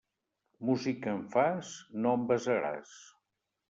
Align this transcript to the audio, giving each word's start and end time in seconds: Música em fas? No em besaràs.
Música 0.69 1.13
em 1.13 1.21
fas? 1.37 1.71
No 2.01 2.17
em 2.21 2.29
besaràs. 2.35 3.01